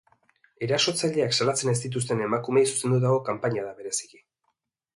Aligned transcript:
Erasotzaileak 0.67 1.35
salatzen 1.39 1.71
ez 1.75 1.75
dituzten 1.85 2.25
emakumeei 2.29 2.65
zuzendutako 2.71 3.23
kanpaina 3.29 3.69
da 3.69 3.77
bereziki. 3.83 4.23